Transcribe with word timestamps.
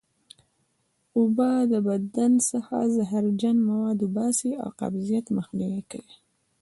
اوبه 1.17 1.49
له 1.71 1.79
بدن 1.87 2.31
څخه 2.51 2.75
زهرجن 2.95 3.57
مواد 3.67 3.99
وباسي 4.01 4.51
او 4.63 4.69
قبضیت 4.81 5.25
مخنیوی 5.37 5.83
کوي 5.91 6.15